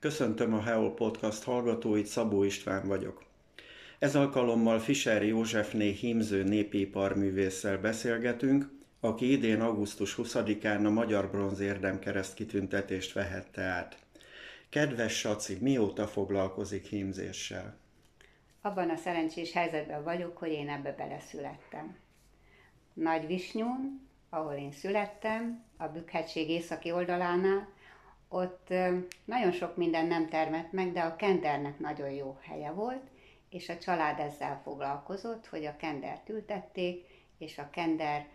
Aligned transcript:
Köszöntöm 0.00 0.54
a 0.54 0.62
Heol 0.62 0.94
Podcast 0.94 1.44
hallgatóit, 1.44 2.06
Szabó 2.06 2.42
István 2.42 2.86
vagyok. 2.88 3.24
Ez 3.98 4.16
alkalommal 4.16 4.78
Fischer 4.78 5.22
Józsefné 5.22 5.90
hímző 5.90 6.42
népiparművésszel 6.42 7.78
beszélgetünk, 7.78 8.70
aki 9.00 9.32
idén 9.32 9.60
augusztus 9.60 10.14
20-án 10.18 10.86
a 10.86 10.90
Magyar 10.90 11.30
Bronz 11.30 11.60
Érdemkereszt 11.60 12.34
kitüntetést 12.34 13.12
vehette 13.12 13.62
át. 13.62 13.98
Kedves 14.68 15.18
Saci, 15.18 15.58
mióta 15.60 16.06
foglalkozik 16.06 16.86
hímzéssel? 16.86 17.76
Abban 18.60 18.90
a 18.90 18.96
szerencsés 18.96 19.52
helyzetben 19.52 20.04
vagyok, 20.04 20.38
hogy 20.38 20.50
én 20.50 20.68
ebbe 20.68 20.94
beleszülettem. 20.98 21.96
Nagy 22.92 23.26
Visnyún, 23.26 24.08
ahol 24.30 24.54
én 24.54 24.72
születtem, 24.72 25.64
a 25.76 25.86
Bükkhegység 25.86 26.50
északi 26.50 26.92
oldalánál, 26.92 27.68
ott 28.32 28.68
nagyon 29.24 29.52
sok 29.52 29.76
minden 29.76 30.06
nem 30.06 30.28
termett 30.28 30.72
meg, 30.72 30.92
de 30.92 31.00
a 31.00 31.16
kendernek 31.16 31.78
nagyon 31.78 32.10
jó 32.10 32.38
helye 32.40 32.70
volt, 32.70 33.10
és 33.48 33.68
a 33.68 33.78
család 33.78 34.18
ezzel 34.18 34.60
foglalkozott, 34.62 35.46
hogy 35.46 35.64
a 35.64 35.76
kendert 35.76 36.28
ültették, 36.28 37.06
és 37.38 37.58
a 37.58 37.70
kender 37.70 38.26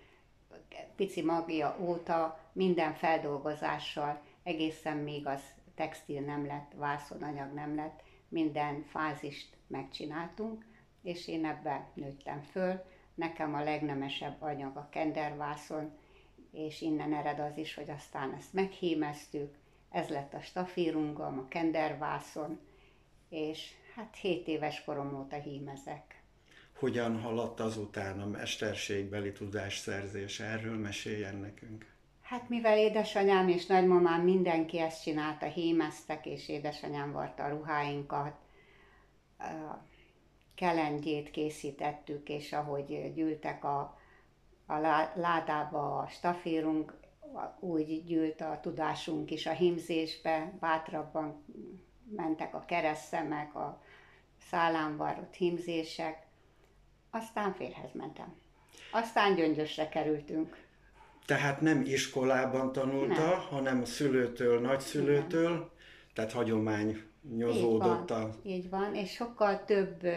pici 0.96 1.22
magja 1.22 1.78
óta 1.80 2.40
minden 2.52 2.94
feldolgozással, 2.94 4.22
egészen 4.44 4.98
még 4.98 5.28
az 5.28 5.42
textil 5.76 6.22
nem 6.22 6.46
lett, 6.46 6.72
vászonanyag 6.76 7.54
nem 7.54 7.76
lett, 7.76 8.04
minden 8.28 8.84
fázist 8.84 9.58
megcsináltunk, 9.68 10.66
és 11.02 11.28
én 11.28 11.46
ebbe 11.46 11.90
nőttem 11.94 12.42
föl. 12.42 12.84
Nekem 13.16 13.54
a 13.54 13.64
legnemesebb 13.64 14.42
anyag 14.42 14.78
a 14.78 14.90
kendervászon, 14.92 15.98
és 16.52 16.82
innen 16.82 17.14
ered 17.14 17.40
az 17.40 17.58
is, 17.58 17.76
hogy 17.76 17.90
aztán 17.90 18.34
ezt 18.34 18.54
meghímeztük, 18.54 19.56
ez 19.96 20.10
lett 20.10 20.34
a 20.34 20.42
stafírungom, 20.42 21.40
a 21.40 21.48
kendervászon, 21.48 22.60
és 23.30 23.72
hát 23.96 24.16
7 24.16 24.48
éves 24.48 24.84
korom 24.84 25.20
óta 25.20 25.36
hímezek. 25.36 26.24
Hogyan 26.80 27.22
haladt 27.22 27.60
azután 27.60 28.20
a 28.22 28.26
mesterségbeli 28.26 29.32
tudásszerzés? 29.32 30.40
Erről 30.40 30.78
meséljen 30.78 31.36
nekünk. 31.36 31.94
Hát 32.22 32.50
mivel 32.50 32.78
édesanyám 32.78 33.48
és 33.48 33.66
nagymamám 33.66 34.22
mindenki 34.22 34.80
ezt 34.80 35.04
csinálta, 35.04 35.46
hímeztek, 35.46 36.26
és 36.26 36.50
édesanyám 36.50 37.12
varta 37.12 37.44
a 37.44 37.50
ruháinkat, 37.50 38.36
kelengyét 40.56 41.32
készítettük, 41.32 42.30
és 42.30 42.54
ahogy 42.54 43.14
gyűltek 43.14 43.64
a, 43.64 44.00
a 44.66 44.78
ládába 45.16 45.98
a 45.98 46.08
stafírunk, 46.08 46.94
úgy 47.60 48.04
gyűlt 48.06 48.42
a 48.42 48.60
tudásunk 48.62 49.32
is 49.32 49.46
a 49.46 49.52
hímzésbe, 49.52 50.54
bátrabban 50.60 51.46
mentek 52.16 52.56
a 52.56 52.66
keresztemek, 52.68 53.56
a 53.56 53.82
szállán 54.50 54.98
varrott 54.98 55.34
hímzések, 55.34 56.26
aztán 57.10 57.54
férhez 57.54 57.90
mentem. 57.94 58.34
Aztán 58.92 59.36
gyöngyösre 59.36 59.90
kerültünk. 59.90 60.64
Tehát 61.26 61.62
nem 61.62 61.82
iskolában 61.82 62.72
tanulta, 62.72 63.30
nem. 63.30 63.40
hanem 63.50 63.86
szülőtől, 63.86 64.60
nagyszülőtől, 64.60 65.52
Igen. 65.52 65.70
tehát 66.14 66.32
hagyomány 66.32 67.02
nyozódott 67.36 68.12
a... 68.12 68.30
Így 68.44 68.70
van, 68.70 68.96
és 68.96 69.12
sokkal 69.12 69.66
több 69.66 70.08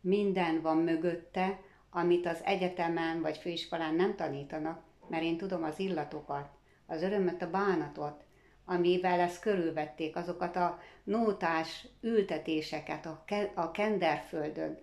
minden 0.00 0.60
van 0.60 0.76
mögötte, 0.76 1.60
amit 1.90 2.26
az 2.26 2.40
egyetemen 2.44 3.20
vagy 3.20 3.36
főiskolán 3.36 3.94
nem 3.94 4.16
tanítanak, 4.16 4.82
mert 5.08 5.22
én 5.22 5.36
tudom 5.36 5.62
az 5.62 5.78
illatokat, 5.78 6.48
az 6.86 7.02
örömöt, 7.02 7.42
a 7.42 7.50
bánatot, 7.50 8.24
amivel 8.64 9.20
ezt 9.20 9.40
körülvették, 9.40 10.16
azokat 10.16 10.56
a 10.56 10.78
nótás 11.04 11.86
ültetéseket 12.00 13.06
a, 13.06 13.22
ke- 13.26 13.56
a 13.56 13.70
kenderföldön, 13.70 14.78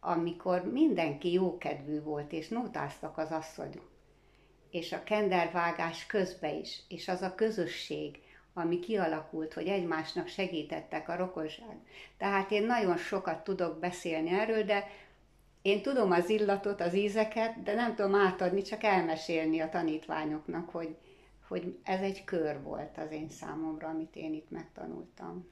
amikor 0.00 0.72
mindenki 0.72 1.32
jókedvű 1.32 2.02
volt, 2.02 2.32
és 2.32 2.48
nótáztak 2.48 3.18
az 3.18 3.30
asszonyok. 3.30 3.90
És 4.70 4.92
a 4.92 5.02
kendervágás 5.02 6.06
közbe 6.06 6.52
is, 6.52 6.80
és 6.88 7.08
az 7.08 7.22
a 7.22 7.34
közösség, 7.34 8.22
ami 8.54 8.78
kialakult, 8.78 9.52
hogy 9.52 9.66
egymásnak 9.66 10.28
segítettek 10.28 11.08
a 11.08 11.16
rokonság. 11.16 11.76
Tehát 12.18 12.50
én 12.50 12.66
nagyon 12.66 12.96
sokat 12.96 13.44
tudok 13.44 13.78
beszélni 13.78 14.30
erről, 14.30 14.62
de 14.62 14.86
én 15.64 15.82
tudom 15.82 16.10
az 16.10 16.28
illatot, 16.28 16.80
az 16.80 16.94
ízeket, 16.94 17.62
de 17.62 17.74
nem 17.74 17.94
tudom 17.94 18.14
átadni, 18.14 18.62
csak 18.62 18.82
elmesélni 18.82 19.60
a 19.60 19.68
tanítványoknak, 19.68 20.70
hogy, 20.70 20.96
hogy 21.48 21.78
ez 21.82 22.00
egy 22.00 22.24
kör 22.24 22.62
volt 22.62 22.98
az 22.98 23.10
én 23.10 23.28
számomra, 23.28 23.88
amit 23.88 24.16
én 24.16 24.34
itt 24.34 24.50
megtanultam. 24.50 25.50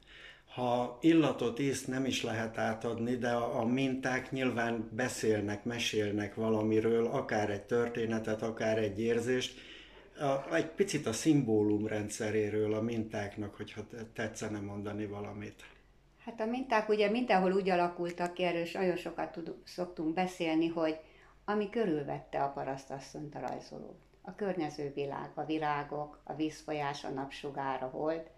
Ha 0.54 0.98
illatot, 1.00 1.58
ízt 1.58 1.86
nem 1.86 2.04
is 2.04 2.22
lehet 2.22 2.58
átadni, 2.58 3.16
de 3.16 3.30
a 3.32 3.64
minták 3.64 4.30
nyilván 4.30 4.90
beszélnek, 4.92 5.64
mesélnek 5.64 6.34
valamiről, 6.34 7.06
akár 7.06 7.50
egy 7.50 7.62
történetet, 7.62 8.42
akár 8.42 8.78
egy 8.78 9.00
érzést, 9.00 9.58
a, 10.18 10.54
egy 10.54 10.70
picit 10.70 11.06
a 11.06 11.12
szimbólum 11.12 11.86
rendszeréről 11.86 12.74
a 12.74 12.80
mintáknak, 12.80 13.54
hogyha 13.54 13.82
tetszene 14.14 14.60
mondani 14.60 15.06
valamit. 15.06 15.64
Hát 16.24 16.40
a 16.40 16.46
minták 16.46 16.88
ugye 16.88 17.10
mindenhol 17.10 17.52
úgy 17.52 17.68
alakultak 17.68 18.34
ki, 18.34 18.42
erről 18.42 18.66
nagyon 18.72 18.96
sokat 18.96 19.32
tud, 19.32 19.54
szoktunk 19.64 20.14
beszélni, 20.14 20.66
hogy 20.66 21.00
ami 21.44 21.70
körülvette 21.70 22.42
a 22.42 22.48
parasztasszonyt 22.48 23.34
a 23.34 23.40
rajzolót. 23.40 24.00
A 24.22 24.34
környező 24.34 24.92
világ, 24.94 25.30
a 25.34 25.44
virágok, 25.44 26.20
a 26.24 26.34
vízfolyás, 26.34 27.04
a 27.04 27.08
napsugár, 27.08 27.82
a 27.82 27.86
hold, 27.86 28.30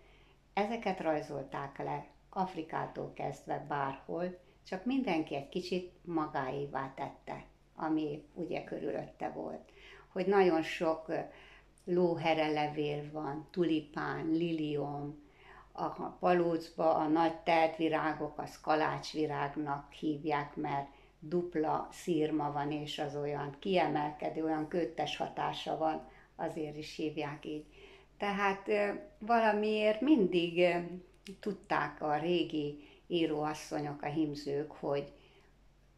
ezeket 0.52 1.00
rajzolták 1.00 1.78
le 1.78 2.06
Afrikától 2.28 3.12
kezdve 3.12 3.64
bárhol, 3.68 4.38
csak 4.66 4.84
mindenki 4.84 5.34
egy 5.34 5.48
kicsit 5.48 5.92
magáévá 6.04 6.92
tette, 6.96 7.44
ami 7.76 8.24
ugye 8.34 8.64
körülötte 8.64 9.28
volt. 9.28 9.72
Hogy 10.12 10.26
nagyon 10.26 10.62
sok 10.62 11.12
lóherelevél 11.84 13.10
van, 13.12 13.48
tulipán, 13.50 14.26
lilium, 14.26 15.22
a 15.76 16.16
palócba 16.20 16.94
a 16.94 17.08
nagy 17.08 17.36
teltvirágok, 17.36 18.38
az 18.38 18.60
kalácsvirágnak 18.60 19.92
hívják, 19.92 20.56
mert 20.56 20.88
dupla 21.18 21.88
szírma 21.90 22.52
van, 22.52 22.72
és 22.72 22.98
az 22.98 23.16
olyan 23.16 23.56
kiemelkedő, 23.58 24.44
olyan 24.44 24.68
köttes 24.68 25.16
hatása 25.16 25.76
van, 25.76 26.08
azért 26.36 26.76
is 26.76 26.96
hívják 26.96 27.44
így. 27.44 27.64
Tehát 28.18 28.70
valamiért 29.18 30.00
mindig 30.00 30.74
tudták 31.40 32.02
a 32.02 32.16
régi 32.16 32.88
íróasszonyok, 33.06 34.02
a 34.02 34.06
himzők, 34.06 34.72
hogy 34.72 35.12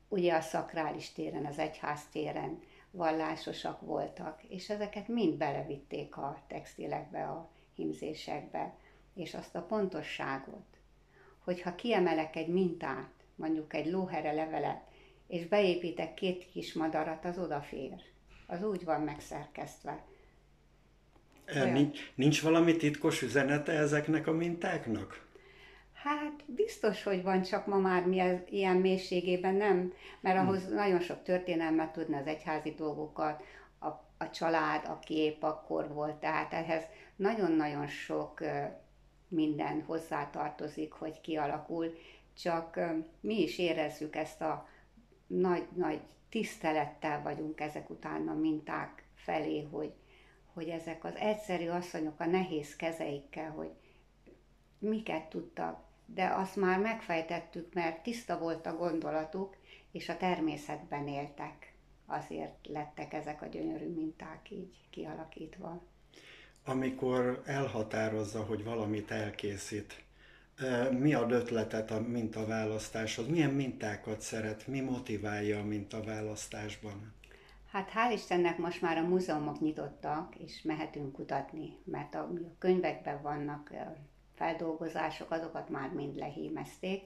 ugye 0.09 0.35
a 0.35 0.41
szakrális 0.41 1.13
téren, 1.13 1.47
az 1.47 1.59
egyház 1.59 2.09
téren 2.13 2.61
vallásosak 2.91 3.81
voltak, 3.81 4.43
és 4.49 4.71
ezeket 4.71 5.09
mind 5.09 5.35
belevitték 5.35 6.17
a 6.17 6.43
textilekbe, 6.49 7.25
a 7.25 7.51
himzésekbe, 7.75 8.75
és 9.17 9.35
azt 9.35 9.55
a 9.55 9.63
pontosságot, 9.63 10.67
hogyha 11.39 11.75
kiemelek 11.75 12.37
egy 12.37 12.49
mintát, 12.49 13.11
mondjuk 13.35 13.75
egy 13.75 13.91
lóhere 13.91 14.33
levelet, 14.33 14.83
és 15.27 15.47
beépítek 15.47 16.15
két 16.15 16.47
kis 16.53 16.73
madarat, 16.73 17.25
az 17.25 17.39
odafér. 17.39 17.95
Az 18.47 18.63
úgy 18.63 18.85
van 18.85 19.01
megszerkesztve. 19.01 20.05
Olyan. 21.55 21.73
Nincs, 21.73 22.13
nincs 22.15 22.43
valami 22.43 22.77
titkos 22.77 23.23
üzenete 23.23 23.73
ezeknek 23.73 24.27
a 24.27 24.33
mintáknak? 24.33 25.25
Hát 25.93 26.45
biztos, 26.47 27.03
hogy 27.03 27.23
van, 27.23 27.43
csak 27.43 27.67
ma 27.67 27.77
már 27.77 28.07
mi 28.07 28.19
ez, 28.19 28.39
ilyen 28.49 28.77
mélységében 28.77 29.55
nem, 29.55 29.93
mert 30.21 30.39
ahhoz 30.39 30.65
hmm. 30.65 30.75
nagyon 30.75 31.01
sok 31.01 31.23
történelmet 31.23 31.93
tudna 31.93 32.17
az 32.17 32.27
egyházi 32.27 32.75
dolgokat, 32.75 33.43
a, 33.79 33.87
a 34.19 34.31
család, 34.31 34.85
a 34.85 34.99
kép 34.99 35.43
akkor 35.43 35.89
volt, 35.89 36.15
tehát 36.15 36.53
ehhez 36.53 36.85
nagyon-nagyon 37.17 37.87
sok 37.87 38.41
minden 39.29 39.83
hozzátartozik, 39.83 40.93
hogy 40.93 41.21
kialakul, 41.21 41.95
csak 42.37 42.81
mi 43.21 43.43
is 43.43 43.59
érezzük 43.59 44.17
ezt 44.17 44.41
a 44.41 44.69
nagy-nagy 45.27 46.01
tisztelettel 46.29 47.23
vagyunk 47.23 47.61
ezek 47.61 47.91
után 47.91 48.29
a 48.29 48.35
minták 48.35 49.05
felé, 49.15 49.63
hogy, 49.63 49.93
hogy 50.53 50.69
ezek 50.69 51.05
az 51.05 51.15
egyszerű 51.15 51.69
asszonyok 51.69 52.21
a 52.21 52.27
nehéz 52.27 52.77
kezeikkel, 52.77 53.51
hogy 53.51 53.71
miket 54.79 55.29
tudtak, 55.29 55.85
de 56.07 56.27
azt 56.27 56.57
már 56.57 56.79
megfejtettük, 56.79 57.75
mert 57.75 58.03
tiszta 58.03 58.39
volt 58.39 58.67
a 58.67 58.77
gondolatuk, 58.77 59.57
és 59.93 60.09
a 60.09 60.17
természetben 60.17 61.09
éltek. 61.09 61.75
Azért 62.07 62.67
lettek 62.67 63.13
ezek 63.13 63.43
a 63.43 63.47
gyönyörű 63.47 63.89
minták 63.89 64.51
így 64.51 64.89
kialakítva. 64.91 65.83
Amikor 66.69 67.43
elhatározza, 67.45 68.43
hogy 68.43 68.65
valamit 68.65 69.11
elkészít, 69.11 70.05
mi 70.99 71.15
ad 71.15 71.31
ötletet 71.31 71.91
a 71.91 72.01
mintaválasztáshoz? 72.01 73.29
Milyen 73.29 73.51
mintákat 73.51 74.21
szeret? 74.21 74.67
Mi 74.67 74.81
motiválja 74.81 75.59
a 75.59 75.65
mintaválasztásban? 75.65 77.15
Hát 77.71 77.91
hál' 77.91 78.13
Istennek 78.13 78.59
most 78.59 78.81
már 78.81 78.97
a 78.97 79.07
múzeumok 79.07 79.61
nyitottak, 79.61 80.35
és 80.37 80.63
mehetünk 80.63 81.13
kutatni, 81.13 81.79
mert 81.85 82.15
a, 82.15 82.33
könyvekben 82.59 83.23
vannak 83.23 83.73
feldolgozások, 84.35 85.31
azokat 85.31 85.69
már 85.69 85.91
mind 85.91 86.17
lehímezték, 86.17 87.03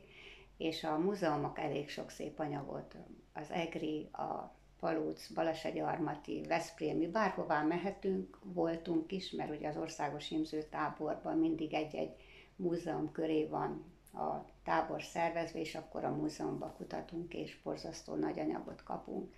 és 0.57 0.85
a 0.85 0.99
múzeumok 0.99 1.59
elég 1.59 1.89
sok 1.89 2.11
szép 2.11 2.39
anyagot, 2.39 2.97
az 3.33 3.51
EGRI, 3.51 4.09
a 4.13 4.59
Palóc, 4.81 5.27
Balasagyarmati, 5.29 6.43
Veszprémi, 6.49 7.07
bárhová 7.07 7.63
mehetünk, 7.63 8.39
voltunk 8.43 9.13
is, 9.13 9.31
mert 9.31 9.57
ugye 9.57 9.69
az 9.69 9.77
országos 9.77 10.29
hímzőtáborban 10.29 11.39
mindig 11.39 11.75
egy-egy 11.75 12.15
múzeum 12.57 13.13
köré 13.13 13.45
van 13.45 13.85
a 14.13 14.45
tábor 14.65 15.03
szervezve, 15.03 15.61
és 15.61 15.75
akkor 15.75 16.05
a 16.05 16.17
múzeumban 16.17 16.75
kutatunk, 16.77 17.35
és 17.35 17.61
borzasztó 17.63 18.15
nagy 18.15 18.39
anyagot 18.39 18.83
kapunk. 18.83 19.35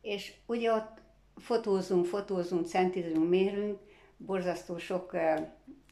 És 0.00 0.34
ugye 0.46 0.72
ott 0.72 1.00
fotózunk, 1.36 2.04
fotózunk, 2.06 2.66
centizünk, 2.66 3.28
mérünk, 3.28 3.78
borzasztó 4.16 4.78
sok 4.78 5.16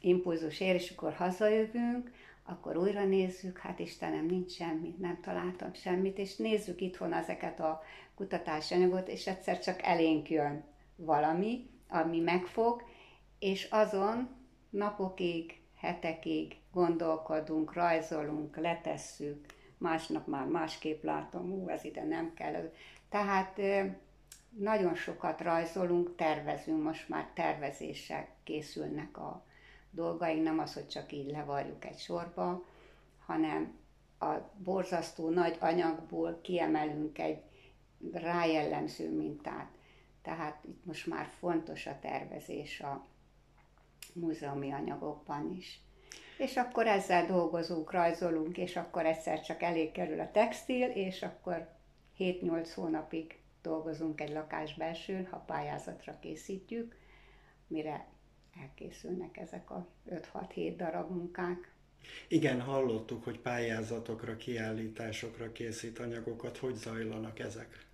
impulzus 0.01 0.61
ér, 0.61 0.75
és 0.75 0.91
akkor 0.91 1.13
hazajövünk, 1.13 2.11
akkor 2.49 2.77
újra 2.77 3.05
nézzük, 3.05 3.59
hát 3.59 3.79
Istenem, 3.79 4.27
nincs 4.27 4.51
semmi, 4.51 4.95
nem 4.99 5.21
találtam 5.21 5.75
semmit, 5.75 6.19
és 6.19 6.37
nézzük 6.37 6.81
itthon 6.81 7.13
ezeket 7.13 7.61
a 7.61 7.83
kutatási 8.15 8.75
anyagot, 8.75 9.09
és 9.09 9.27
egyszer 9.27 9.59
csak 9.59 9.83
elénk 9.83 10.31
jön 10.31 10.65
valami, 10.97 11.71
ami 11.89 12.21
megfog, 12.21 12.83
és 13.39 13.65
azon 13.71 14.29
napokig, 14.71 15.61
hetekig 15.77 16.57
gondolkodunk, 16.73 17.73
rajzolunk, 17.73 18.57
letesszük, 18.57 19.47
másnap 19.79 20.27
már 20.27 20.47
másképp 20.47 21.03
látom, 21.03 21.53
ú, 21.53 21.69
ez 21.69 21.85
ide 21.85 22.05
nem 22.05 22.35
kell. 22.35 22.73
Tehát 23.09 23.61
nagyon 24.51 24.95
sokat 24.95 25.41
rajzolunk, 25.41 26.17
tervezünk, 26.17 26.83
most 26.83 27.09
már 27.09 27.29
tervezések 27.35 28.29
készülnek 28.45 29.19
a 29.19 29.47
dolgaink, 29.91 30.43
nem 30.43 30.59
az, 30.59 30.75
hogy 30.75 30.89
csak 30.89 31.13
így 31.13 31.31
levarjuk 31.31 31.85
egy 31.85 31.99
sorba, 31.99 32.65
hanem 33.27 33.79
a 34.19 34.35
borzasztó 34.65 35.29
nagy 35.29 35.57
anyagból 35.61 36.39
kiemelünk 36.43 37.19
egy 37.19 37.43
rájellemző 38.13 39.17
mintát. 39.17 39.69
Tehát 40.23 40.65
itt 40.65 40.85
most 40.85 41.07
már 41.07 41.27
fontos 41.39 41.87
a 41.87 41.99
tervezés 42.01 42.81
a 42.81 43.07
múzeumi 44.13 44.73
anyagokban 44.73 45.55
is. 45.57 45.81
És 46.39 46.57
akkor 46.57 46.87
ezzel 46.87 47.27
dolgozunk, 47.27 47.93
rajzolunk, 47.93 48.57
és 48.57 48.77
akkor 48.77 49.07
egyszer 49.07 49.41
csak 49.41 49.63
elég 49.63 49.93
kerül 49.93 50.21
a 50.21 50.31
textil, 50.31 50.89
és 50.89 51.23
akkor 51.23 51.69
7-8 52.19 52.71
hónapig 52.75 53.39
dolgozunk 53.63 54.21
egy 54.21 54.31
lakás 54.31 54.75
belsőn, 54.75 55.27
ha 55.31 55.37
pályázatra 55.37 56.19
készítjük, 56.19 56.97
mire 57.67 58.07
elkészülnek 58.61 59.37
ezek 59.37 59.71
a 59.71 59.89
5-6-7 60.11 60.75
darab 60.77 61.11
munkák. 61.11 61.73
Igen, 62.29 62.61
hallottuk, 62.61 63.25
hogy 63.25 63.41
pályázatokra, 63.41 64.37
kiállításokra 64.37 65.53
készít 65.53 65.99
anyagokat. 65.99 66.57
Hogy 66.57 66.75
zajlanak 66.75 67.39
ezek? 67.39 67.87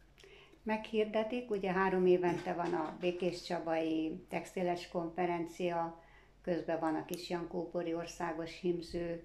Meghirdetik, 0.63 1.51
ugye 1.51 1.73
három 1.73 2.07
évente 2.07 2.53
van 2.53 2.75
a 2.75 2.97
Békés 3.01 3.43
Csabai 3.43 4.25
Textiles 4.29 4.89
Konferencia, 4.89 6.03
közben 6.43 6.81
van 6.81 6.95
a 6.95 7.05
Kis 7.05 7.29
Jankópori 7.29 7.95
Országos 7.95 8.61
Himző, 8.61 9.23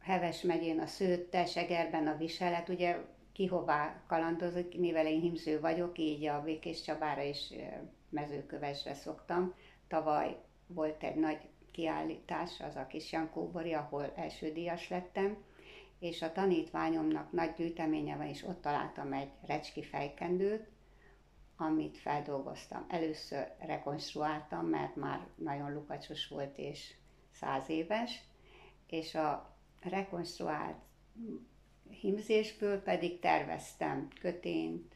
Heves 0.00 0.42
megyén 0.42 0.78
a 0.78 0.86
Szőttes, 0.86 1.56
Egerben 1.56 2.06
a 2.06 2.16
Viselet, 2.16 2.68
ugye 2.68 2.96
ki 3.32 3.46
hová 3.46 4.02
kalandozik, 4.06 4.78
mivel 4.78 5.06
én 5.06 5.20
himző 5.20 5.60
vagyok, 5.60 5.98
így 5.98 6.26
a 6.26 6.42
Békés 6.42 6.82
Csabára 6.82 7.22
is 7.22 7.52
mezőkövesre 8.08 8.94
szoktam. 8.94 9.54
Tavaly 9.88 10.36
volt 10.66 11.02
egy 11.02 11.16
nagy 11.16 11.38
kiállítás, 11.70 12.60
az 12.60 12.76
a 12.76 12.86
kis 12.86 13.12
Jankóbori, 13.12 13.72
ahol 13.72 14.12
első 14.14 14.52
díjas 14.52 14.88
lettem, 14.88 15.36
és 15.98 16.22
a 16.22 16.32
tanítványomnak 16.32 17.32
nagy 17.32 17.54
gyűjteménye 17.56 18.16
van, 18.16 18.26
és 18.26 18.42
ott 18.42 18.60
találtam 18.60 19.12
egy 19.12 19.30
recski 19.46 19.82
fejkendőt, 19.82 20.68
amit 21.56 21.98
feldolgoztam. 21.98 22.84
Először 22.88 23.52
rekonstruáltam, 23.58 24.66
mert 24.66 24.96
már 24.96 25.26
nagyon 25.34 25.72
lukacsos 25.72 26.28
volt 26.28 26.58
és 26.58 26.94
száz 27.30 27.68
éves, 27.68 28.22
és 28.86 29.14
a 29.14 29.56
rekonstruált 29.82 30.76
himzésből 31.90 32.82
pedig 32.82 33.18
terveztem 33.20 34.08
kötént, 34.20 34.94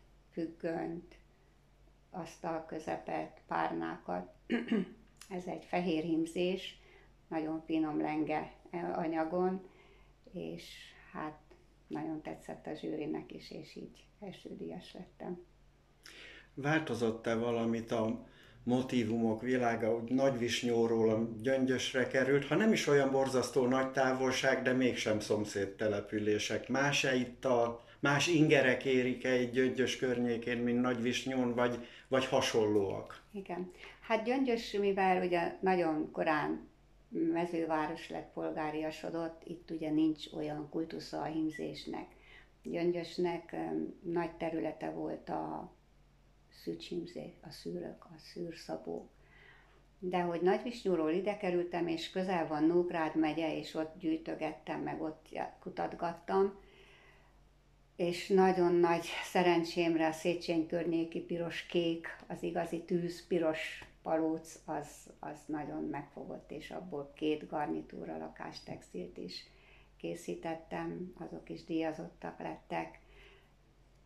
függönt, 2.10 2.24
asztalközepet, 2.26 3.40
párnákat. 3.46 4.32
Ez 5.28 5.44
egy 5.46 5.64
fehér 5.64 6.02
himzés, 6.02 6.78
nagyon 7.28 7.62
finom 7.66 8.00
lenge 8.00 8.52
anyagon, 8.94 9.62
és 10.32 10.64
hát 11.12 11.38
nagyon 11.86 12.22
tetszett 12.22 12.66
a 12.66 12.74
zsűrinek 12.74 13.32
is, 13.32 13.50
és 13.50 13.76
így 13.76 14.04
első 14.20 14.56
díjas 14.56 14.92
lettem. 14.92 15.38
Változott-e 16.54 17.34
valamit 17.34 17.90
a 17.90 18.26
motivumok 18.62 19.42
világa, 19.42 19.94
úgy 19.94 20.10
Nagyvisnyóról 20.10 21.10
a 21.10 21.28
Gyöngyösre 21.42 22.06
került, 22.06 22.46
ha 22.46 22.54
nem 22.54 22.72
is 22.72 22.86
olyan 22.86 23.10
borzasztó 23.10 23.66
nagy 23.66 23.90
távolság, 23.90 24.62
de 24.62 24.72
mégsem 24.72 25.20
szomszéd 25.20 25.68
települések. 25.68 26.68
Más-e 26.68 27.14
itt 27.14 27.44
a, 27.44 27.84
más 28.00 28.26
ingerek 28.26 28.84
érik 28.84 29.24
egy 29.24 29.50
Gyöngyös 29.50 29.96
környékén, 29.96 30.58
mint 30.58 30.80
Nagyvisnyón, 30.80 31.54
vagy, 31.54 31.86
vagy 32.08 32.26
hasonlóak? 32.26 33.22
Igen. 33.32 33.70
Hát 34.00 34.24
Gyöngyös, 34.24 34.72
mivel 34.72 35.24
ugye 35.24 35.56
nagyon 35.60 36.10
korán 36.10 36.68
mezőváros 37.08 38.08
lett, 38.08 38.32
polgáriasodott, 38.32 39.42
itt 39.46 39.70
ugye 39.70 39.90
nincs 39.90 40.32
olyan 40.32 40.68
kultusza 40.70 41.20
a 41.20 41.24
himzésnek. 41.24 42.06
Gyöngyösnek 42.62 43.56
nagy 44.02 44.30
területe 44.30 44.90
volt 44.90 45.28
a 45.28 45.72
szűcsimzé, 46.50 47.34
a 47.40 47.50
szűrök, 47.50 48.04
a 48.04 48.18
szűrszabó. 48.18 49.08
De 49.98 50.20
hogy 50.20 50.40
Nagyvisnyúról 50.40 51.10
ide 51.10 51.36
kerültem, 51.36 51.86
és 51.86 52.10
közel 52.10 52.46
van 52.46 52.64
Nógrád 52.64 53.16
megye, 53.16 53.56
és 53.56 53.74
ott 53.74 53.98
gyűjtögettem, 53.98 54.80
meg 54.80 55.02
ott 55.02 55.28
kutatgattam, 55.60 56.58
és 58.00 58.28
nagyon 58.28 58.74
nagy 58.74 59.06
szerencsémre 59.24 60.06
a 60.06 60.12
Széchenyi 60.12 60.66
környéki 60.66 61.20
piros-kék, 61.20 62.16
az 62.28 62.42
igazi 62.42 62.82
tűz 62.82 63.26
piros 63.26 63.84
palóc, 64.02 64.58
az, 64.64 65.10
az 65.18 65.38
nagyon 65.46 65.84
megfogott, 65.84 66.50
és 66.50 66.70
abból 66.70 67.12
két 67.14 67.48
garnitúra 67.48 68.18
lakástextilt 68.18 69.16
is 69.16 69.46
készítettem, 69.96 71.12
azok 71.18 71.48
is 71.48 71.64
díjazottak 71.64 72.38
lettek 72.38 72.98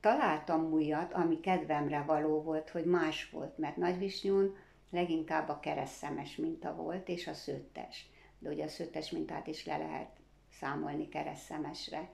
találtam 0.01 0.73
újat, 0.73 1.13
ami 1.13 1.41
kedvemre 1.41 2.03
való 2.03 2.43
volt, 2.43 2.71
hogy 2.71 2.85
más 2.85 3.31
volt, 3.31 3.59
mert 3.59 3.77
Nagyvisnyún 3.77 4.57
leginkább 4.91 5.49
a 5.49 5.61
keresztemes 5.61 6.37
minta 6.37 6.75
volt, 6.75 7.09
és 7.09 7.27
a 7.27 7.35
szőttes. 7.35 8.07
De 8.39 8.49
ugye 8.49 8.65
a 8.65 8.69
szőttes 8.69 9.11
mintát 9.11 9.47
is 9.47 9.67
le 9.67 9.77
lehet 9.77 10.11
számolni 10.51 11.09
keresztemesre. 11.09 12.09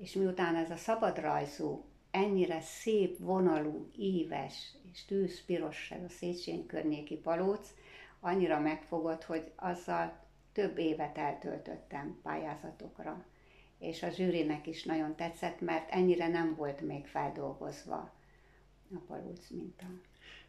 És 0.00 0.12
miután 0.12 0.56
ez 0.56 0.70
a 0.70 0.76
szabadrajzú, 0.76 1.84
ennyire 2.10 2.60
szép, 2.60 3.18
vonalú, 3.18 3.90
íves 3.96 4.74
és 4.92 5.04
tűzpiros 5.04 5.90
ez 5.90 6.02
a 6.02 6.08
Széchenyi 6.08 6.66
környéki 6.66 7.16
palóc, 7.16 7.68
annyira 8.20 8.60
megfogott, 8.60 9.24
hogy 9.24 9.52
azzal 9.56 10.18
több 10.52 10.78
évet 10.78 11.18
eltöltöttem 11.18 12.20
pályázatokra 12.22 13.24
és 13.80 14.02
a 14.02 14.08
zsűrinek 14.08 14.66
is 14.66 14.84
nagyon 14.84 15.16
tetszett, 15.16 15.60
mert 15.60 15.90
ennyire 15.90 16.28
nem 16.28 16.54
volt 16.54 16.80
még 16.80 17.06
feldolgozva 17.06 18.12
a 18.94 18.98
palóc 19.06 19.48
minta. 19.48 19.84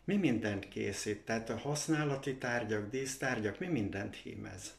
Mi 0.03 0.15
mindent 0.15 0.67
készít? 0.67 1.25
Tehát 1.25 1.49
a 1.49 1.57
használati 1.57 2.37
tárgyak, 2.37 2.89
dísztárgyak, 2.89 3.59
mi 3.59 3.67
mindent 3.67 4.15
hímez? 4.15 4.73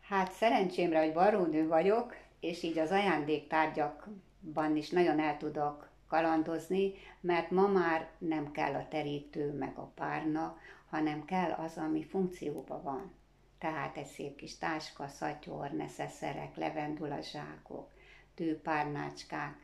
Hát 0.00 0.32
szerencsémre, 0.32 1.04
hogy 1.04 1.12
barónő 1.12 1.66
vagyok, 1.66 2.16
és 2.42 2.62
így 2.62 2.78
az 2.78 2.90
ajándéktárgyakban 2.90 4.76
is 4.76 4.90
nagyon 4.90 5.20
el 5.20 5.36
tudok 5.36 5.90
kalandozni, 6.08 6.92
mert 7.20 7.50
ma 7.50 7.66
már 7.66 8.10
nem 8.18 8.50
kell 8.50 8.74
a 8.74 8.88
terítő 8.88 9.52
meg 9.52 9.78
a 9.78 9.92
párna, 9.94 10.58
hanem 10.90 11.24
kell 11.24 11.50
az, 11.50 11.76
ami 11.76 12.04
funkcióban 12.04 12.82
van. 12.82 13.12
Tehát 13.58 13.96
egy 13.96 14.06
szép 14.06 14.36
kis 14.36 14.58
táska, 14.58 15.08
szatyor, 15.08 15.70
neszeszerek, 15.70 16.56
levendulazsákok, 16.56 17.90
tűpárnácskák, 18.34 19.56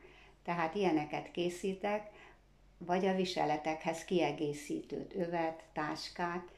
tehát 0.43 0.75
ilyeneket 0.75 1.31
készítek, 1.31 2.09
vagy 2.77 3.05
a 3.05 3.15
viseletekhez 3.15 4.05
kiegészítőt, 4.05 5.15
övet, 5.15 5.63
táskát, 5.73 6.51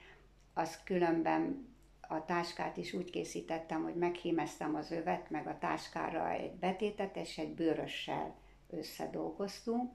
az 0.54 0.80
különben 0.84 1.71
a 2.12 2.26
táskát 2.26 2.78
is 2.78 2.94
úgy 2.94 3.10
készítettem, 3.10 3.84
hogy 3.84 3.96
meghímeztem 3.96 4.76
az 4.76 4.92
övet, 4.92 5.30
meg 5.30 5.48
a 5.48 5.58
táskára 5.58 6.30
egy 6.30 6.52
betétet, 6.52 7.16
és 7.16 7.38
egy 7.38 7.54
bőrössel 7.54 8.36
összedolgoztunk, 8.70 9.92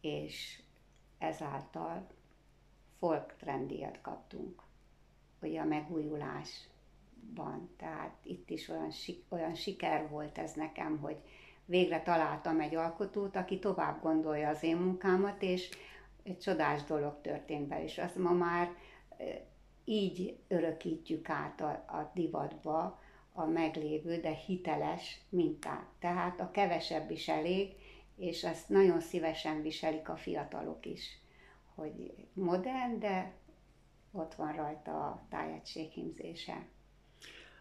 és 0.00 0.62
ezáltal 1.18 2.06
folk 2.98 3.34
trendíjat 3.38 4.00
kaptunk, 4.00 4.62
ugye 5.42 5.60
a 5.60 5.64
megújulás 5.64 6.68
van. 7.34 7.70
Tehát 7.76 8.16
itt 8.22 8.50
is 8.50 8.68
olyan, 8.68 8.90
olyan 9.28 9.54
siker 9.54 10.08
volt 10.08 10.38
ez 10.38 10.52
nekem, 10.52 10.98
hogy 10.98 11.16
végre 11.64 12.02
találtam 12.02 12.60
egy 12.60 12.74
alkotót, 12.74 13.36
aki 13.36 13.58
tovább 13.58 14.02
gondolja 14.02 14.48
az 14.48 14.62
én 14.62 14.76
munkámat, 14.76 15.42
és 15.42 15.70
egy 16.22 16.38
csodás 16.38 16.84
dolog 16.84 17.20
történt 17.20 17.68
be, 17.68 17.82
és 17.82 17.98
azt 17.98 18.16
ma 18.16 18.32
már 18.32 18.68
így 19.88 20.36
örökítjük 20.48 21.28
át 21.28 21.60
a, 21.60 21.70
a 21.70 22.10
divatba 22.14 23.00
a 23.32 23.44
meglévő, 23.44 24.20
de 24.20 24.30
hiteles 24.30 25.20
mintát. 25.28 25.86
Tehát 25.98 26.40
a 26.40 26.50
kevesebb 26.50 27.10
is 27.10 27.28
elég, 27.28 27.72
és 28.16 28.44
ezt 28.44 28.68
nagyon 28.68 29.00
szívesen 29.00 29.62
viselik 29.62 30.08
a 30.08 30.16
fiatalok 30.16 30.86
is, 30.86 31.18
hogy 31.74 32.14
modern, 32.32 32.98
de 32.98 33.32
ott 34.12 34.34
van 34.34 34.52
rajta 34.52 35.06
a 35.06 35.26
tájegység 35.30 35.90
hímzése. 35.90 36.66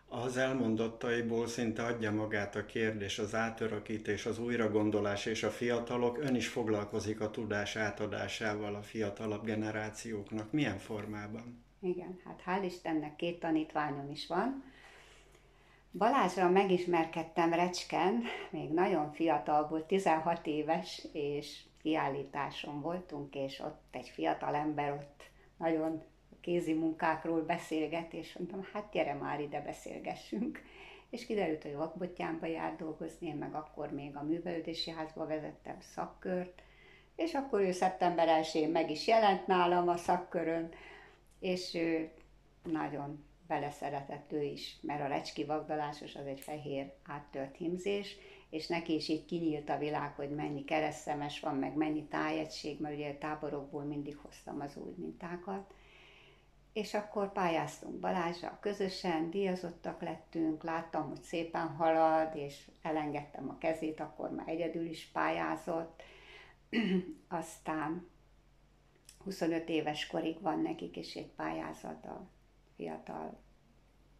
Az 0.08 0.38
elmondottaiból 0.38 1.48
szinte 1.48 1.84
adja 1.84 2.12
magát 2.12 2.56
a 2.56 2.66
kérdés, 2.66 3.20
az 3.20 3.36
átörökítés, 3.36 4.26
az 4.26 4.40
újragondolás 4.40 5.26
és 5.26 5.44
a 5.44 5.50
fiatalok. 5.50 6.18
Ön 6.18 6.36
is 6.36 6.48
foglalkozik 6.48 7.22
a 7.22 7.32
tudás 7.32 7.76
átadásával 7.76 8.76
a 8.76 8.82
fiatalabb 8.82 9.46
generációknak. 9.46 10.52
Milyen 10.52 10.78
formában? 10.78 11.64
Igen, 11.86 12.20
hát 12.26 12.42
hál' 12.46 12.64
Istennek 12.64 13.16
két 13.16 13.40
tanítványom 13.40 14.12
is 14.12 14.28
van. 14.28 14.64
Balázsra 15.92 16.50
megismerkedtem 16.50 17.54
Recsken, 17.54 18.24
még 18.50 18.70
nagyon 18.70 19.12
fiatal 19.12 19.68
volt, 19.68 19.86
16 19.86 20.48
éves, 20.48 21.08
és 21.12 21.64
kiállításon 21.82 22.82
voltunk, 22.82 23.36
és 23.36 23.60
ott 23.60 23.84
egy 23.92 24.10
fiatal 24.10 24.56
ember 24.56 24.92
ott 24.92 25.24
nagyon 25.58 26.04
kézi 26.42 26.74
munkákról 26.74 27.42
beszélget, 27.42 28.14
és 28.14 28.38
mondtam, 28.38 28.68
hát 28.74 28.92
gyere 28.92 29.14
már 29.14 29.40
ide 29.40 29.62
beszélgessünk. 29.62 30.62
És 31.10 31.26
kiderült, 31.26 31.64
hogy 31.64 31.76
vakbottyánba 31.76 32.46
jár 32.46 32.76
dolgozni, 32.76 33.28
én 33.28 33.36
meg 33.36 33.54
akkor 33.54 33.92
még 33.92 34.16
a 34.16 34.24
művelődési 34.24 34.92
házba 34.92 35.28
vezettem 35.28 35.78
szakkört, 35.80 36.62
és 37.16 37.34
akkor 37.34 37.62
ő 37.62 37.72
szeptember 37.72 38.28
1 38.28 38.70
meg 38.72 38.92
is 38.92 39.08
jelent 39.08 39.48
nálam 39.48 39.88
a 39.88 39.98
szakkörön, 39.98 40.70
és 41.46 41.74
ő 41.74 42.12
nagyon 42.64 43.24
beleszeretett 43.48 44.32
ő 44.32 44.42
is, 44.42 44.78
mert 44.82 45.02
a 45.02 45.08
recski 45.08 45.46
vagdalásos 45.46 46.16
az 46.16 46.26
egy 46.26 46.40
fehér 46.40 46.94
áttört 47.04 47.56
himzés, 47.56 48.16
és 48.50 48.68
neki 48.68 48.94
is 48.94 49.08
így 49.08 49.26
kinyílt 49.26 49.70
a 49.70 49.78
világ, 49.78 50.16
hogy 50.16 50.30
mennyi 50.30 50.64
keresztemes 50.64 51.40
van, 51.40 51.56
meg 51.56 51.76
mennyi 51.76 52.04
tájegység, 52.04 52.80
mert 52.82 52.96
ugye 52.96 53.14
táborokból 53.14 53.84
mindig 53.84 54.18
hoztam 54.18 54.62
az 54.62 54.78
új 54.78 54.94
mintákat. 54.98 55.74
És 56.74 56.94
akkor 56.94 57.32
pályáztunk 57.32 58.00
Balázsra 58.00 58.58
közösen, 58.62 59.30
díjazottak 59.30 60.02
lettünk, 60.02 60.64
láttam, 60.64 61.08
hogy 61.10 61.22
szépen 61.22 61.68
halad, 61.68 62.36
és 62.36 62.70
elengedtem 62.82 63.50
a 63.50 63.58
kezét, 63.58 64.00
akkor 64.00 64.30
már 64.30 64.48
egyedül 64.48 64.86
is 64.86 65.06
pályázott. 65.06 66.02
Aztán 67.28 68.14
25 69.26 69.70
éves 69.70 70.08
korig 70.08 70.42
van 70.42 70.60
nekik 70.60 70.98
is 70.98 71.16
egy 71.16 71.32
pályázat 71.36 72.06
a 72.06 72.28
fiatal 72.76 73.38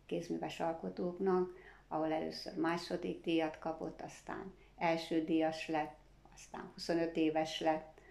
kézműves 0.06 0.60
alkotóknak, 0.60 1.50
ahol 1.88 2.12
először 2.12 2.56
második 2.56 3.24
díjat 3.24 3.60
kapott, 3.60 4.02
aztán 4.02 4.54
első 4.78 5.24
díjas 5.24 5.68
lett, 5.68 5.96
aztán 6.34 6.72
25 6.74 7.16
éves 7.16 7.60
lett, 7.60 8.02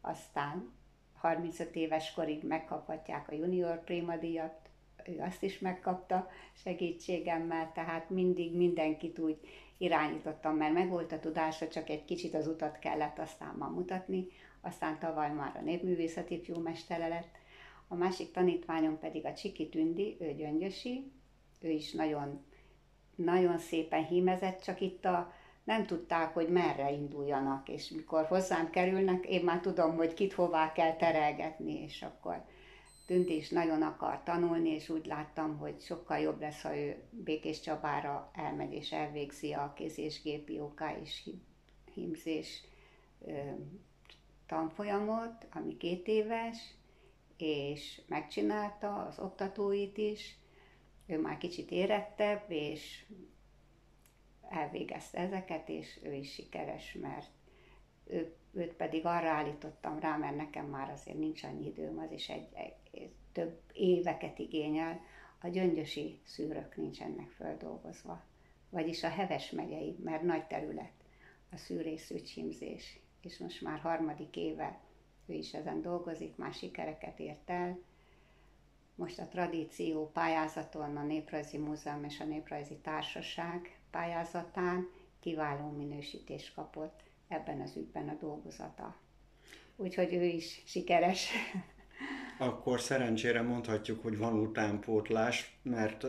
aztán 0.00 0.72
35 1.14 1.74
éves 1.74 2.12
korig 2.12 2.44
megkaphatják 2.44 3.28
a 3.28 3.34
junior 3.34 3.84
prima 3.84 4.16
díjat, 4.16 4.68
ő 5.04 5.20
azt 5.20 5.42
is 5.42 5.58
megkapta 5.58 6.28
segítségemmel, 6.52 7.72
tehát 7.74 8.10
mindig 8.10 8.56
mindenkit 8.56 9.18
úgy 9.18 9.38
irányítottam, 9.78 10.56
mert 10.56 10.72
megvolt 10.72 11.12
a 11.12 11.20
tudása, 11.20 11.68
csak 11.68 11.88
egy 11.88 12.04
kicsit 12.04 12.34
az 12.34 12.46
utat 12.46 12.78
kellett 12.78 13.18
aztán 13.18 13.54
már 13.54 13.70
mutatni, 13.70 14.26
aztán 14.60 14.98
tavaly 14.98 15.32
már 15.32 15.56
a 15.56 15.64
népművészeti 15.64 16.40
fiúmestere 16.40 17.08
lett, 17.08 17.36
a 17.88 17.94
másik 17.94 18.30
tanítványom 18.30 18.98
pedig 18.98 19.26
a 19.26 19.34
Csiki 19.34 19.68
Tündi, 19.68 20.16
ő 20.20 20.32
gyöngyösi, 20.32 21.12
ő 21.60 21.68
is 21.68 21.92
nagyon, 21.92 22.44
nagyon 23.14 23.58
szépen 23.58 24.04
hímezett, 24.04 24.62
csak 24.62 24.80
itt 24.80 25.04
a, 25.04 25.32
nem 25.64 25.86
tudták, 25.86 26.34
hogy 26.34 26.48
merre 26.48 26.92
induljanak, 26.92 27.68
és 27.68 27.88
mikor 27.88 28.24
hozzám 28.24 28.70
kerülnek, 28.70 29.26
én 29.26 29.44
már 29.44 29.60
tudom, 29.60 29.96
hogy 29.96 30.14
kit 30.14 30.32
hová 30.32 30.72
kell 30.72 30.96
terelgetni, 30.96 31.82
és 31.82 32.02
akkor 32.02 32.44
Tündi 33.08 33.36
is 33.36 33.48
nagyon 33.48 33.82
akar 33.82 34.22
tanulni, 34.22 34.68
és 34.68 34.88
úgy 34.88 35.06
láttam, 35.06 35.58
hogy 35.58 35.80
sokkal 35.80 36.18
jobb 36.18 36.40
lesz, 36.40 36.62
ha 36.62 36.76
ő 36.76 37.02
Békés 37.10 37.60
Csabára 37.60 38.30
elmegy 38.34 38.72
és 38.72 38.92
elvégzi 38.92 39.52
a 39.52 39.72
kéz- 39.76 39.98
és 39.98 40.22
és 41.02 41.30
hímzés 41.94 42.62
tanfolyamot, 44.46 45.46
ami 45.50 45.76
két 45.76 46.06
éves, 46.06 46.56
és 47.36 48.00
megcsinálta 48.06 48.94
az 48.94 49.18
oktatóit 49.18 49.98
is, 49.98 50.36
ő 51.06 51.20
már 51.20 51.38
kicsit 51.38 51.70
érettebb, 51.70 52.50
és 52.50 53.04
elvégezte 54.48 55.18
ezeket, 55.18 55.68
és 55.68 56.00
ő 56.02 56.14
is 56.14 56.32
sikeres, 56.32 56.92
mert 57.00 57.30
ő, 58.04 58.36
őt 58.58 58.72
pedig 58.72 59.06
arra 59.06 59.28
állítottam 59.28 59.98
rá, 59.98 60.16
mert 60.16 60.36
nekem 60.36 60.66
már 60.66 60.90
azért 60.90 61.18
nincs 61.18 61.44
annyi 61.44 61.66
időm, 61.66 61.98
az 61.98 62.12
is 62.12 62.28
egy, 62.28 62.48
egy 62.92 63.12
több 63.32 63.60
éveket 63.72 64.38
igényel, 64.38 65.00
a 65.40 65.48
gyöngyösi 65.48 66.20
szűrök 66.24 66.76
nincsenek 66.76 67.28
földolgozva, 67.28 68.22
vagyis 68.70 69.04
a 69.04 69.08
Heves 69.08 69.50
megyei, 69.50 69.96
mert 70.04 70.22
nagy 70.22 70.46
terület 70.46 70.92
a 71.52 71.56
szűrészügyhímzés, 71.56 72.98
és 73.20 73.38
most 73.38 73.62
már 73.62 73.78
harmadik 73.78 74.36
éve 74.36 74.80
ő 75.26 75.32
is 75.32 75.54
ezen 75.54 75.82
dolgozik, 75.82 76.36
már 76.36 76.52
sikereket 76.52 77.18
ért 77.18 77.50
el. 77.50 77.78
Most 78.94 79.18
a 79.18 79.28
tradíció 79.28 80.10
pályázaton 80.10 80.96
a 80.96 81.02
Néprajzi 81.02 81.58
Múzeum 81.58 82.04
és 82.04 82.20
a 82.20 82.24
Néprajzi 82.24 82.76
Társaság 82.76 83.78
pályázatán 83.90 84.88
kiváló 85.20 85.70
minősítést 85.70 86.54
kapott 86.54 87.07
ebben 87.28 87.60
az 87.60 87.76
ügyben 87.76 88.08
a 88.08 88.16
dolgozata. 88.20 88.96
Úgyhogy 89.76 90.14
ő 90.14 90.24
is 90.24 90.62
sikeres. 90.66 91.30
Akkor 92.38 92.80
szerencsére 92.80 93.42
mondhatjuk, 93.42 94.02
hogy 94.02 94.18
van 94.18 94.38
utánpótlás, 94.38 95.58
mert 95.62 96.06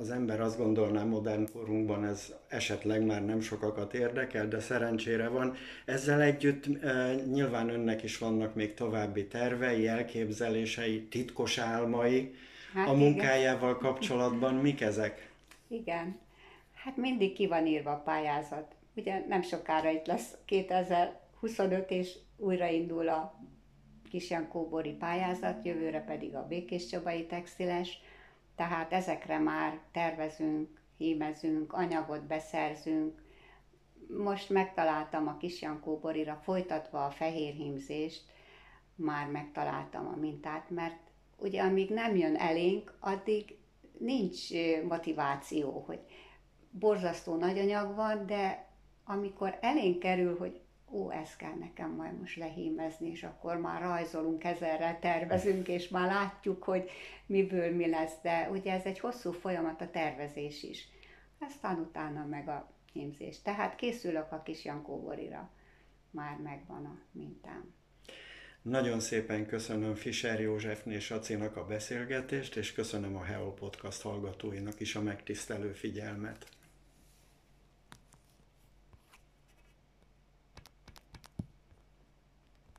az 0.00 0.10
ember 0.10 0.40
azt 0.40 0.58
gondolná 0.58 1.04
modern 1.04 1.52
korunkban 1.52 2.04
ez 2.04 2.34
esetleg 2.48 3.04
már 3.04 3.24
nem 3.24 3.40
sokakat 3.40 3.94
érdekel, 3.94 4.48
de 4.48 4.60
szerencsére 4.60 5.28
van. 5.28 5.54
Ezzel 5.84 6.20
együtt 6.20 6.84
e, 6.84 7.14
nyilván 7.14 7.68
önnek 7.68 8.02
is 8.02 8.18
vannak 8.18 8.54
még 8.54 8.74
további 8.74 9.26
tervei, 9.26 9.86
elképzelései, 9.86 11.02
titkos 11.02 11.58
álmai 11.58 12.34
hát 12.74 12.88
a 12.88 12.92
munkájával 12.92 13.70
igen. 13.70 13.82
kapcsolatban. 13.82 14.54
Mik 14.54 14.80
ezek? 14.80 15.30
Igen, 15.68 16.18
hát 16.74 16.96
mindig 16.96 17.32
ki 17.32 17.46
van 17.46 17.66
írva 17.66 17.90
a 17.90 18.02
pályázat. 18.04 18.75
Ugye 18.96 19.24
nem 19.26 19.42
sokára 19.42 19.90
itt 19.90 20.06
lesz 20.06 20.36
2025 20.44 21.90
és 21.90 22.18
újraindul 22.36 23.08
a 23.08 23.40
Kisjankóbori 24.10 24.92
pályázat, 24.92 25.64
jövőre 25.64 26.00
pedig 26.00 26.34
a 26.34 26.46
Békés 26.46 26.86
Csabai 26.86 27.26
Textiles 27.26 28.00
tehát 28.56 28.92
ezekre 28.92 29.38
már 29.38 29.80
tervezünk, 29.92 30.80
hímezünk, 30.96 31.72
anyagot 31.72 32.22
beszerzünk. 32.22 33.22
Most 34.24 34.50
megtaláltam 34.50 35.28
a 35.28 35.36
Jankó 35.40 35.98
borira, 35.98 36.40
folytatva 36.42 37.04
a 37.04 37.10
fehér 37.10 37.52
hímzést, 37.52 38.22
már 38.94 39.26
megtaláltam 39.26 40.06
a 40.06 40.16
mintát, 40.16 40.70
mert 40.70 40.98
ugye 41.36 41.62
amíg 41.62 41.90
nem 41.90 42.16
jön 42.16 42.36
elénk, 42.36 42.96
addig 43.00 43.56
nincs 43.98 44.50
motiváció, 44.88 45.84
hogy 45.86 46.00
borzasztó 46.70 47.36
nagy 47.36 47.58
anyag 47.58 47.94
van, 47.94 48.26
de 48.26 48.65
amikor 49.06 49.58
elénk 49.60 49.98
kerül, 49.98 50.36
hogy 50.38 50.60
ó, 50.90 51.10
ezt 51.10 51.36
kell 51.36 51.54
nekem 51.54 51.90
majd 51.90 52.18
most 52.18 52.36
lehímezni, 52.36 53.10
és 53.10 53.22
akkor 53.22 53.56
már 53.56 53.80
rajzolunk, 53.80 54.44
ezerrel 54.44 54.98
tervezünk, 54.98 55.68
és 55.68 55.88
már 55.88 56.06
látjuk, 56.06 56.62
hogy 56.62 56.90
miből 57.26 57.74
mi 57.74 57.88
lesz, 57.88 58.14
de 58.22 58.48
ugye 58.50 58.72
ez 58.72 58.84
egy 58.84 58.98
hosszú 58.98 59.32
folyamat 59.32 59.80
a 59.80 59.90
tervezés 59.90 60.62
is. 60.62 60.88
Aztán 61.38 61.78
utána 61.78 62.26
meg 62.26 62.48
a 62.48 62.70
hímzés. 62.92 63.42
Tehát 63.42 63.76
készülök 63.76 64.32
a 64.32 64.42
kis 64.42 64.64
Jankóborira. 64.64 65.50
Már 66.10 66.36
megvan 66.36 66.84
a 66.84 66.98
mintám. 67.12 67.74
Nagyon 68.62 69.00
szépen 69.00 69.46
köszönöm 69.46 69.94
Fischer 69.94 70.40
Józsefné 70.40 70.94
és 70.94 71.10
Acinak 71.10 71.56
a 71.56 71.66
beszélgetést, 71.66 72.56
és 72.56 72.72
köszönöm 72.72 73.16
a 73.16 73.22
Heo 73.22 73.52
Podcast 73.52 74.02
hallgatóinak 74.02 74.80
is 74.80 74.94
a 74.94 75.02
megtisztelő 75.02 75.72
figyelmet. 75.72 76.55